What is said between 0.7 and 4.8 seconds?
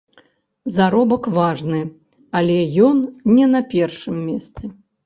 Заробак важны, але ён не на першым месцы.